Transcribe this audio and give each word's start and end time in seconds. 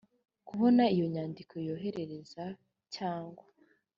kubona 0.47 0.83
iyo 0.95 1.05
nyandiko 1.13 1.53
yohereza 1.67 2.43
cyangwa 2.95 3.43